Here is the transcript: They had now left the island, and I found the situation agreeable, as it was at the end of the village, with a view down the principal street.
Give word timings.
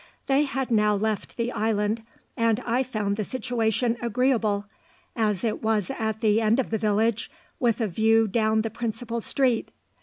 They 0.25 0.45
had 0.45 0.71
now 0.71 0.95
left 0.95 1.37
the 1.37 1.51
island, 1.51 2.01
and 2.35 2.59
I 2.61 2.81
found 2.81 3.17
the 3.17 3.23
situation 3.23 3.97
agreeable, 4.01 4.65
as 5.15 5.43
it 5.43 5.61
was 5.61 5.91
at 5.91 6.21
the 6.21 6.41
end 6.41 6.59
of 6.59 6.71
the 6.71 6.79
village, 6.79 7.29
with 7.59 7.79
a 7.79 7.87
view 7.87 8.27
down 8.27 8.61
the 8.63 8.71
principal 8.71 9.21
street. 9.21 9.69